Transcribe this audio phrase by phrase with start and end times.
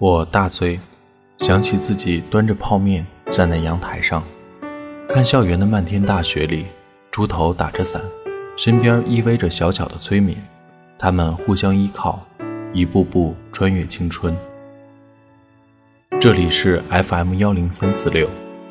[0.00, 0.80] 我大醉，
[1.36, 4.24] 想起自己端着泡面站在阳台上，
[5.06, 6.64] 看校园的漫天大雪里，
[7.10, 8.00] 猪头打着伞，
[8.56, 10.38] 身边依偎着小巧的催眠，
[10.98, 12.26] 他们互相依靠，
[12.72, 14.34] 一步步穿越青春。
[16.18, 18.26] 这里是 FM 幺零三四六，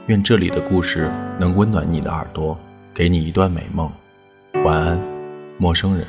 [0.08, 2.58] 愿这里的故事能温暖你的耳朵，
[2.92, 3.88] 给你一段美梦。
[4.66, 5.00] 晚安，
[5.60, 6.08] 陌生人。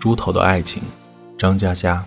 [0.00, 0.82] 猪头的爱情，
[1.38, 2.04] 张嘉佳。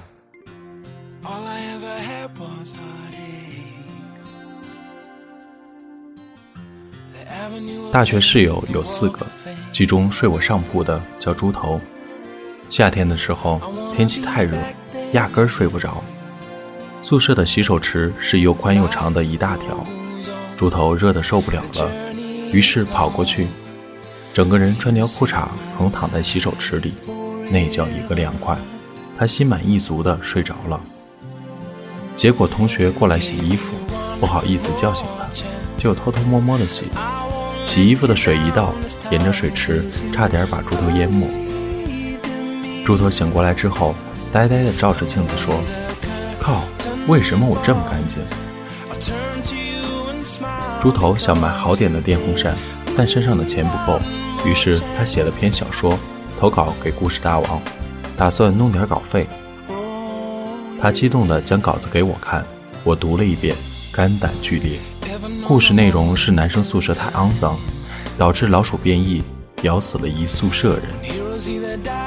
[7.89, 9.25] 大学室友有四个，
[9.71, 11.79] 其中睡我上铺的叫猪头。
[12.69, 13.61] 夏天的时候，
[13.95, 14.57] 天气太热，
[15.13, 16.03] 压根儿睡不着。
[17.01, 19.85] 宿舍的洗手池是又宽又长的一大条，
[20.57, 22.13] 猪头热得受不了了，
[22.51, 23.47] 于是跑过去。
[24.39, 26.93] 整个人穿条裤衩横躺在洗手池里，
[27.51, 28.57] 那叫一个凉快。
[29.17, 30.79] 他心满意足地睡着了。
[32.15, 33.73] 结果同学过来洗衣服，
[34.17, 35.25] 不好意思叫醒他，
[35.77, 36.85] 就偷偷摸摸地洗。
[37.65, 38.73] 洗衣服的水一倒，
[39.11, 39.83] 沿着水池
[40.13, 41.27] 差点把猪头淹没。
[42.85, 43.93] 猪头醒过来之后，
[44.31, 45.53] 呆呆地照着镜子说
[46.39, 46.63] ：“靠，
[47.09, 48.21] 为什么我这么干净？”
[50.79, 52.55] 猪头想买好点的电风扇，
[52.95, 53.99] 但身上的钱不够。
[54.45, 55.97] 于是他写了篇小说，
[56.39, 57.61] 投稿给故事大王，
[58.17, 59.27] 打算弄点稿费。
[60.81, 62.45] 他激动地将稿子给我看，
[62.83, 63.55] 我读了一遍，
[63.91, 64.79] 肝胆俱裂。
[65.45, 67.59] 故事内容是男生宿舍太肮脏，
[68.17, 69.21] 导致老鼠变异，
[69.63, 70.85] 咬死了一宿舍人。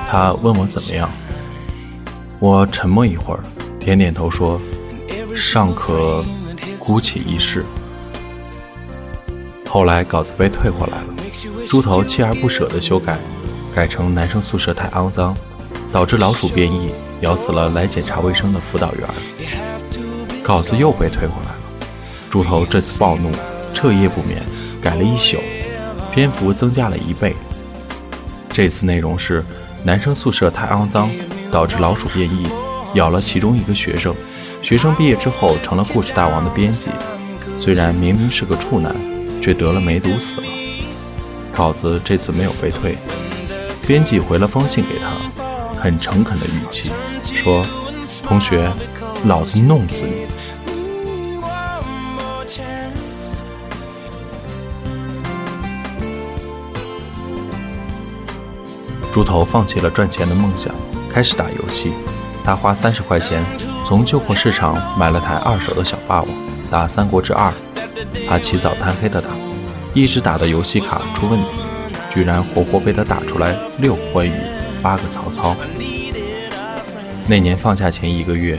[0.09, 1.11] 他问我怎么样，
[2.39, 3.41] 我沉默一会儿，
[3.79, 4.61] 点点头说
[5.37, 6.25] ：“尚可
[6.79, 7.65] 姑且一试。”
[9.69, 11.12] 后来稿子被退回来了。
[11.73, 13.17] 猪头锲而不舍地修改，
[13.75, 15.35] 改成男生宿舍太肮脏，
[15.91, 16.91] 导致老鼠变异，
[17.23, 19.09] 咬死了来检查卫生的辅导员。
[20.43, 21.57] 稿子又被退回来了。
[22.29, 23.31] 猪头这次暴怒，
[23.73, 24.43] 彻夜不眠，
[24.83, 25.39] 改了一宿，
[26.13, 27.35] 篇幅增加了一倍。
[28.51, 29.43] 这次内容是
[29.83, 31.09] 男生宿舍太肮脏，
[31.51, 32.49] 导致老鼠变异，
[32.93, 34.15] 咬了其中一个学生。
[34.63, 36.91] 学生毕业之后成了故事大王的编辑，
[37.57, 38.95] 虽然明明是个处男，
[39.41, 40.47] 却得了梅毒死了。
[41.55, 42.97] 稿子这次没有被退，
[43.87, 45.11] 编辑回了封信给他，
[45.79, 46.91] 很诚恳的语气
[47.23, 47.65] 说
[48.25, 48.73] ：“同学，
[49.27, 50.27] 老子弄死你！”
[59.13, 60.75] 猪头放弃了赚钱的梦想，
[61.11, 61.93] 开始打游戏。
[62.45, 63.45] 他花三十块钱
[63.85, 66.29] 从旧货市场买了台二手的小霸王，
[66.71, 67.51] 打《三国志二》。
[68.27, 69.29] 他起早贪黑的打。
[69.95, 71.49] 一直打的游戏卡出问题，
[72.15, 74.33] 居然活活被他打出来六关羽，
[74.81, 75.55] 八个曹操。
[77.27, 78.59] 那年放假前一个月，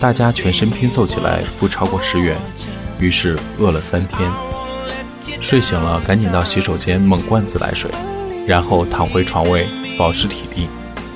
[0.00, 2.38] 大家全身拼凑起来不超过十元，
[2.98, 4.30] 于是饿了三天。
[5.42, 7.90] 睡醒了，赶紧到洗手间猛灌自来水，
[8.46, 10.68] 然后躺回床位保持体力，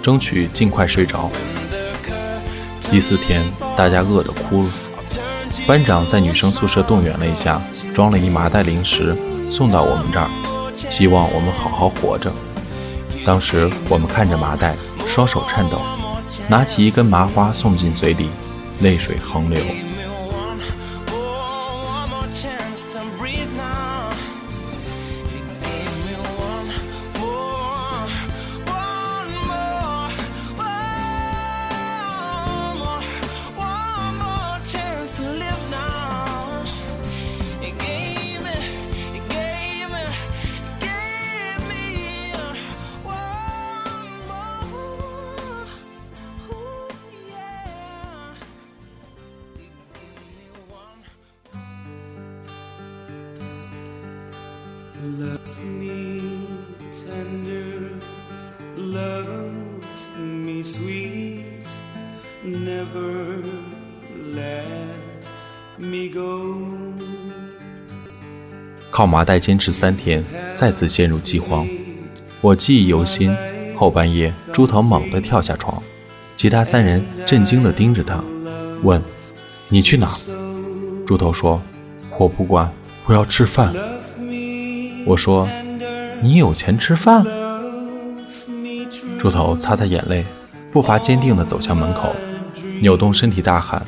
[0.02, 1.30] 争取尽快睡着。
[2.90, 3.42] 第四天，
[3.74, 4.70] 大家饿得哭了。
[5.66, 7.60] 班长在女生宿舍动员了一下，
[7.94, 9.16] 装了一麻袋零食。
[9.48, 10.28] 送到我们这儿，
[10.74, 12.32] 希望我们好好活着。
[13.24, 14.76] 当时我们看着麻袋，
[15.06, 15.80] 双手颤抖，
[16.48, 18.28] 拿起一根麻花送进嘴里，
[18.80, 19.58] 泪水横流。
[68.96, 71.68] 靠麻袋坚持三天，再次陷入饥荒。
[72.40, 73.30] 我记忆犹新。
[73.76, 75.82] 后半夜，猪头猛地跳下床，
[76.34, 78.24] 其他三人震惊地盯着他，
[78.82, 79.02] 问
[79.68, 80.16] ：“你去哪？”
[81.06, 81.60] 猪头说
[82.18, 82.72] ：“我不管，
[83.06, 83.70] 我要吃饭。”
[85.04, 85.46] 我说
[86.24, 87.22] ：“你有钱吃饭？”
[89.20, 90.24] 猪头擦擦眼泪，
[90.72, 92.16] 步伐坚定地走向门口，
[92.80, 93.84] 扭动身体大喊：“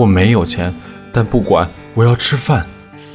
[0.00, 0.72] 我没有钱，
[1.12, 2.66] 但不管，我要吃饭！”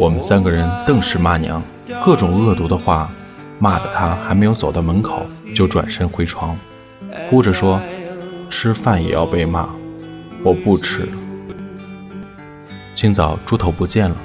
[0.02, 1.62] 我们三个人瞪视骂娘，
[2.04, 3.08] 各种恶毒的话，
[3.60, 6.58] 骂得他还没有走到门口，就转身回床，
[7.30, 7.80] 哭着说
[8.50, 9.70] ：“吃饭也要被骂，
[10.44, 11.08] 我不吃。”
[12.96, 14.16] 清早，猪头不见了，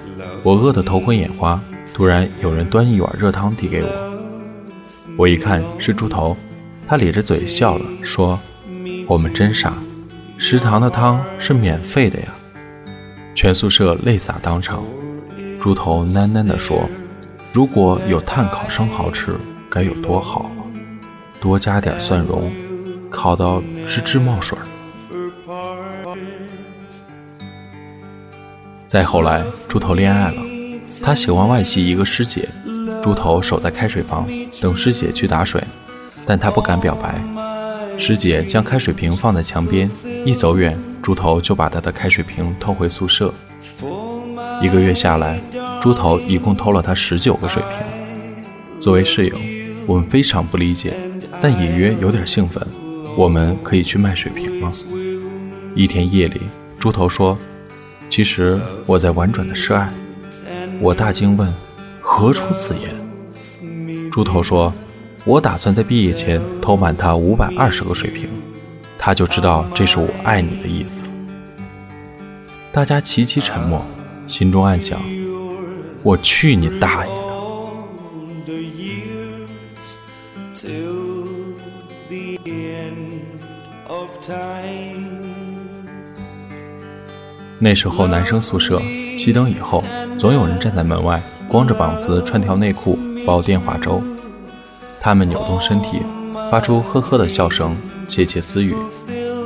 [0.42, 1.60] 我饿得头昏眼花。
[1.92, 3.88] 突然有人端一碗热汤递给我，
[5.18, 6.34] 我一看是猪头，
[6.88, 8.40] 他咧着嘴笑了，说
[9.06, 9.74] ：“我们真傻，
[10.38, 12.28] 食堂的汤是免费的呀。”
[13.36, 14.82] 全宿舍泪洒当场。
[15.66, 16.88] 猪头喃喃地说
[17.52, 19.34] ：“如果有炭烤生蚝吃，
[19.68, 20.48] 该有多好！
[21.40, 22.52] 多加点蒜蓉，
[23.10, 24.56] 烤到吱吱冒水。”
[28.86, 30.40] 再后来，猪头恋爱了。
[31.02, 32.48] 他喜欢外系一个师姐，
[33.02, 34.24] 猪头守在开水房
[34.60, 35.60] 等师姐去打水，
[36.24, 37.20] 但他不敢表白。
[37.98, 39.90] 师姐将开水瓶放在墙边，
[40.24, 43.34] 一走远，猪头就把他的开水瓶偷回宿舍。
[44.62, 45.38] 一个月下来，
[45.86, 48.80] 猪头一共偷了他十九个水瓶。
[48.80, 49.36] 作为室友，
[49.86, 50.94] 我们非常不理解，
[51.40, 52.60] 但隐约有点兴奋。
[53.16, 54.72] 我们可以去卖水瓶吗？
[55.76, 56.40] 一天夜里，
[56.76, 57.38] 猪头说
[58.10, 59.88] ：“其实我在婉转的示爱。”
[60.82, 61.48] 我大惊问
[62.02, 62.90] ：“何出此言？”
[64.10, 64.74] 猪头说
[65.24, 68.28] ：“我打算在毕业前偷满他五百二十个水瓶，
[68.98, 71.04] 他就知道这是我爱你的意思。”
[72.74, 73.86] 大家齐齐沉默，
[74.26, 75.00] 心中暗想
[76.06, 77.16] ：“我去你大爷的！”
[87.58, 88.78] 那时候男生宿舍
[89.18, 89.82] 熄灯以后。
[90.16, 94.02] 总有人站在门外，光着膀子穿条内裤煲电话粥。
[94.98, 96.00] 他们扭动身体，
[96.50, 97.76] 发出呵呵的笑声，
[98.08, 98.74] 窃窃私语。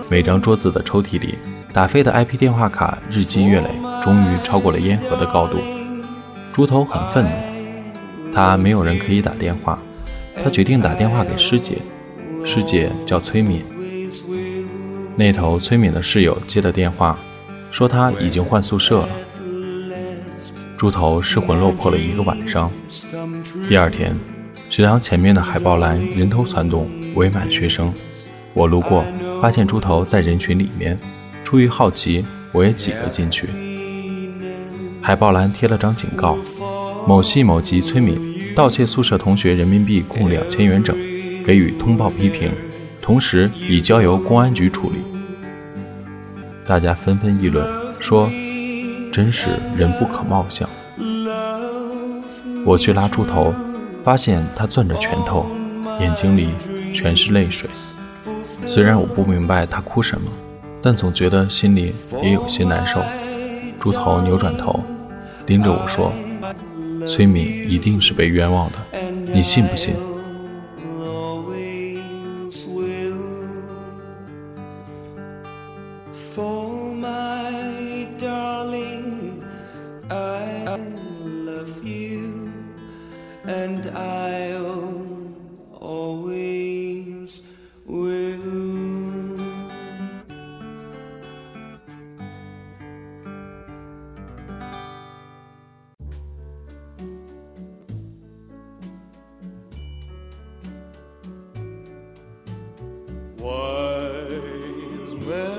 [0.08, 1.34] 每张桌子的抽屉里，
[1.72, 3.70] 打飞的 IP 电话卡日积月累，
[4.02, 5.58] 终于超过了烟盒的高度。
[6.60, 7.30] 猪头很愤怒，
[8.34, 9.78] 他没有人可以打电话，
[10.44, 11.78] 他决定打电话给师姐。
[12.44, 13.64] 师姐叫崔敏。
[15.16, 17.18] 那头崔敏的室友接的电话，
[17.70, 19.08] 说他已经换宿舍了。
[20.76, 22.70] 猪头失魂落魄了一个晚上。
[23.66, 24.14] 第二天，
[24.68, 27.90] 食堂前面的海报栏人头攒动，围满学生。
[28.52, 29.02] 我路过，
[29.40, 31.00] 发现猪头在人群里面。
[31.42, 32.22] 出于好奇，
[32.52, 33.48] 我也挤了进去。
[35.02, 36.36] 海报栏贴了张警告：
[37.06, 40.96] 某系某级村民盗窃宿舍同学人民币共两千元整，
[41.44, 42.50] 给予通报批评，
[43.00, 44.96] 同时已交由公安局处理。
[46.66, 47.66] 大家纷纷议论
[47.98, 48.30] 说。
[49.12, 50.70] 真是人不可貌相。
[52.64, 53.52] 我去拉猪头，
[54.04, 55.46] 发现他攥着拳头，
[56.00, 56.50] 眼睛里
[56.94, 57.68] 全是泪水。
[58.68, 60.30] 虽然我不明白他哭什么，
[60.80, 61.92] 但总觉得心里
[62.22, 63.02] 也有些难受。
[63.80, 64.78] 猪头扭转头，
[65.44, 66.12] 盯着我说
[67.06, 68.78] ：“崔敏一定是被冤枉的，
[69.32, 69.94] 你信不信？”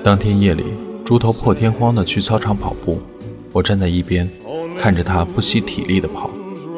[0.03, 0.63] 当天夜里，
[1.05, 2.99] 猪头破天荒地去操场跑步，
[3.51, 4.29] 我站在一边，
[4.79, 6.29] 看着他不惜体力地跑，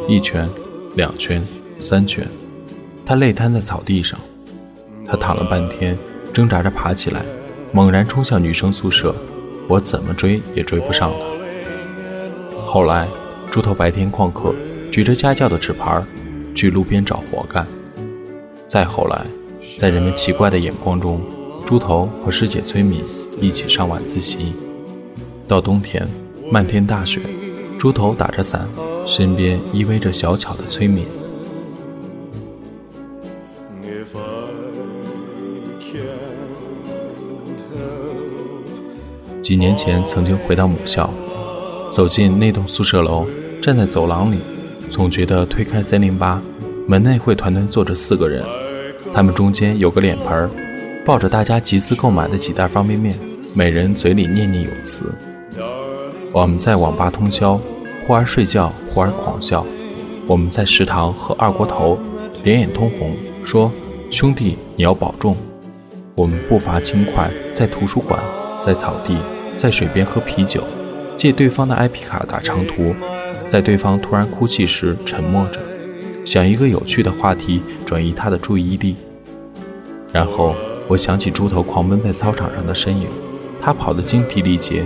[0.08, 0.50] 一圈、
[0.96, 1.42] 两圈、
[1.80, 2.28] 三圈，
[3.06, 4.20] 他累瘫在草地上。
[5.06, 5.98] 他躺了半天，
[6.34, 7.24] 挣扎着爬起来，
[7.72, 9.16] 猛然冲向女生宿舍，
[9.68, 12.64] 我怎么追也追不上他。
[12.66, 13.08] 后来，
[13.50, 14.54] 猪头白天旷课，
[14.92, 16.04] 举着家教的纸牌，
[16.56, 17.66] 去路边找活干。
[18.66, 19.26] 再后来，
[19.78, 21.22] 在人们奇怪的眼光中。
[21.66, 23.02] 猪头和师姐崔敏
[23.40, 24.54] 一起上晚自习。
[25.48, 26.08] 到冬天，
[26.52, 27.22] 漫天大雪，
[27.80, 28.68] 猪头打着伞，
[29.08, 31.06] 身边依偎着小巧的崔敏。
[39.42, 41.10] 几年前曾经回到母校，
[41.90, 43.26] 走进那栋宿舍楼，
[43.62, 44.38] 站在走廊里，
[44.90, 46.42] 总觉得推开三零八，
[46.88, 48.44] 门内会团团坐着四个人，
[49.14, 50.50] 他们中间有个脸盆儿。
[51.06, 53.14] 抱着大家集资购买的几袋方便面，
[53.56, 55.14] 每人嘴里念念有词。
[56.32, 57.60] 我们在网吧通宵，
[58.08, 59.66] 忽而睡觉，忽而狂笑。
[60.26, 62.00] 我们在食堂喝二锅头，
[62.44, 63.16] 脸眼通红，
[63.46, 63.72] 说
[64.10, 65.36] ：“兄弟，你要保重。”
[66.16, 68.20] 我们步伐轻快，在图书馆，
[68.62, 69.18] 在草地，
[69.58, 70.64] 在水边喝啤酒，
[71.18, 72.96] 借对方的 IP 卡打长途，
[73.46, 75.60] 在对方突然哭泣时沉默着，
[76.26, 77.62] 想一个有趣的话题
[77.94, 78.96] 转移他的注意力。
[80.12, 80.56] 然后
[80.88, 83.06] 我想起猪头狂奔在操场上的身影，
[83.62, 84.84] 他跑得精疲力竭，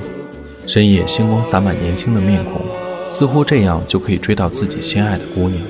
[0.65, 2.65] 深夜星光洒满年轻的面孔。
[3.09, 5.61] 似乎这样就可以追到自己心爱的姑娘。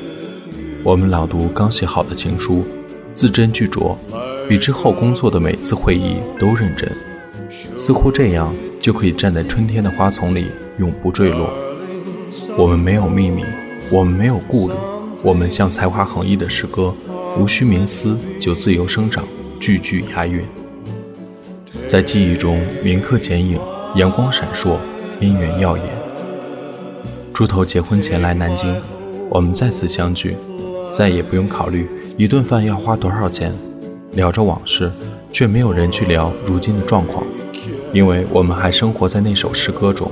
[0.84, 2.64] 我们朗读刚写好的情书，
[3.14, 3.96] 字斟句酌，
[4.50, 6.92] 比之后工作的每次会议都认真。
[7.78, 10.48] 似乎这样就可以站在春天的花丛里
[10.80, 11.54] 永不坠落。
[12.58, 13.44] 我们没有秘密，
[13.92, 14.74] 我们没有顾虑，
[15.22, 16.92] 我们像才华横溢的诗歌，
[17.40, 19.24] 无需冥思就自由生长，
[19.60, 20.42] 句句押韵。
[21.88, 23.60] 在记忆中铭刻剪影，
[23.96, 24.78] 阳光闪烁，
[25.20, 25.86] 边缘耀眼。
[27.32, 28.76] 猪头结婚前来南京，
[29.30, 30.36] 我们再次相聚，
[30.92, 33.54] 再也不用考虑一顿饭要花多少钱，
[34.14, 34.92] 聊着往事，
[35.32, 37.24] 却没有人去聊如今的状况，
[37.94, 40.12] 因为我们还生活在那首诗歌中，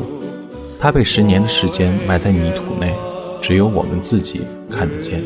[0.79, 2.94] 它被十年的时间埋在泥土内，
[3.41, 5.22] 只有我们自己看得见。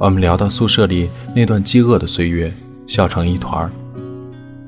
[0.00, 2.54] 我们聊到宿舍里那段饥饿的岁月，
[2.86, 3.70] 笑成一团儿。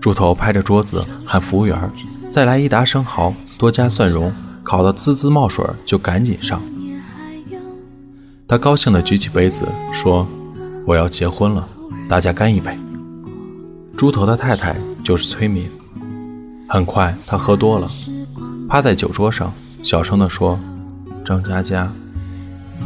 [0.01, 1.91] 猪头拍着桌子喊服务员
[2.29, 4.33] ：“再来一打生蚝，多加蒜蓉，
[4.65, 6.61] 烤得滋滋冒水就赶紧上。”
[8.49, 10.27] 他高兴地举起杯子说
[10.85, 11.69] ：“我要结婚了，
[12.09, 12.77] 大家干一杯。”
[13.97, 15.71] 猪头的太太就是崔敏。
[16.69, 17.89] 很快他喝多了，
[18.69, 19.53] 趴在酒桌上
[19.85, 20.59] 小声地说
[21.25, 21.93] ：“张佳佳，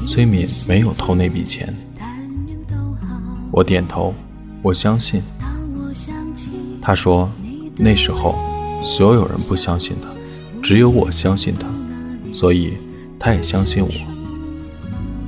[0.06, 1.74] 崔敏没有偷那笔钱。”
[3.56, 4.12] 我点头，
[4.62, 5.22] 我相信。
[6.82, 7.30] 他说
[7.78, 8.34] ：“那时候，
[8.82, 10.08] 所有人不相信他，
[10.60, 11.68] 只有我相信他，
[12.32, 12.72] 所以
[13.16, 13.90] 他也相信我。”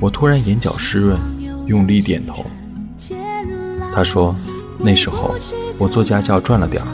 [0.03, 1.17] 我突然眼角湿润，
[1.67, 2.45] 用力点头。
[3.95, 4.35] 他说
[4.77, 5.37] ：“那时候，
[5.79, 6.89] 我做家教赚了点儿，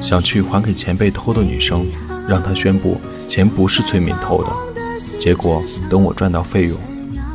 [0.00, 1.86] 想去还给前辈偷的女生，
[2.26, 2.98] 让他宣布
[3.28, 5.18] 钱不是崔敏偷的。
[5.18, 6.78] 结果等我赚到费用，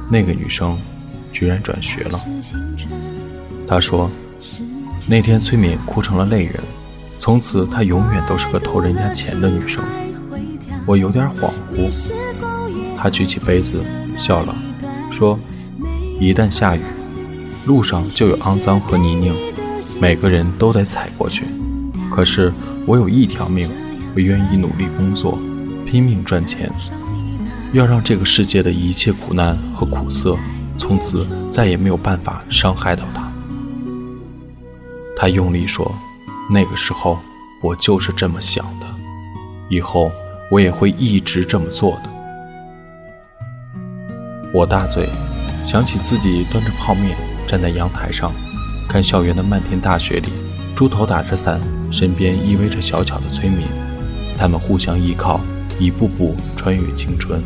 [0.10, 0.76] 那个女生
[1.38, 2.20] 居然转学了。”
[3.70, 4.10] 他说
[5.08, 6.56] ：“那天崔敏哭成了泪人，
[7.20, 9.84] 从此她永远都是个偷人家钱的女生。”
[10.88, 11.92] 我有点恍惚。
[12.96, 13.84] 他举起杯子
[14.18, 14.56] 笑了，
[15.12, 15.38] 说
[16.20, 16.82] ：“一旦下雨，
[17.66, 19.36] 路上就有肮脏和泥泞，
[20.02, 21.44] 每个人都得踩过去。
[22.10, 22.52] 可是
[22.88, 23.70] 我有一条命，
[24.16, 25.38] 我愿意努力工作，
[25.86, 26.72] 拼命赚钱，
[27.74, 30.36] 要让这个世界的一切苦难和苦涩，
[30.78, 33.32] 从此再也没有办法伤害到他。”
[35.18, 35.92] 他用力说
[36.52, 37.20] ：“那个时候，
[37.62, 38.86] 我就是这么想的，
[39.68, 40.12] 以后
[40.52, 42.10] 我也会一直这么做的。”
[44.54, 45.10] 我大嘴，
[45.64, 47.18] 想起自己端着泡面
[47.48, 48.32] 站在阳台上，
[48.88, 50.30] 看校园的漫天大雪里，
[50.76, 51.60] 猪头打着伞，
[51.92, 53.66] 身边依偎着小巧的崔敏，
[54.38, 55.42] 他们互相依靠，
[55.80, 57.44] 一步步穿越青春。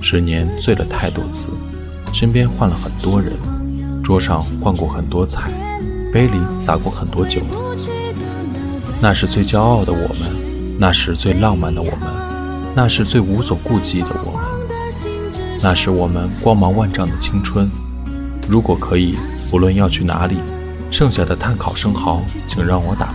[0.00, 1.50] 十年醉了太多次，
[2.12, 3.32] 身边换了很多人，
[4.02, 5.50] 桌上换过很多菜，
[6.12, 7.40] 杯里洒过很多酒。
[9.00, 12.08] 那是最骄傲的我们，那是最浪漫的我们，
[12.76, 14.44] 那是最无所顾忌的我们，
[15.60, 17.68] 那是我们光芒万丈的青春。
[18.46, 19.16] 如果可以，
[19.50, 20.36] 无论要去哪里，
[20.90, 23.13] 剩下的碳烤生蚝，请让我打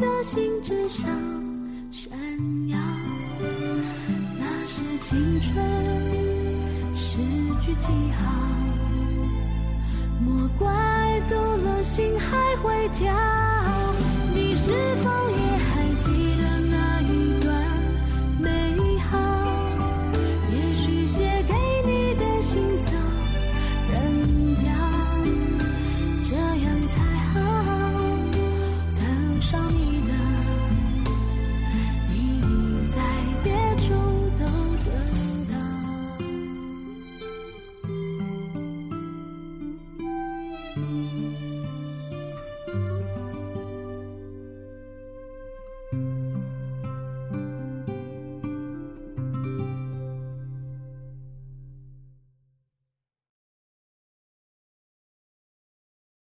[0.00, 0.88] 的心之。
[0.88, 1.08] 上
[1.92, 2.10] 闪
[2.68, 2.78] 耀。
[4.38, 5.54] 那是青春
[6.96, 7.18] 诗
[7.60, 8.32] 句记号，
[10.20, 10.66] 莫怪
[11.28, 13.29] 读了心还会跳。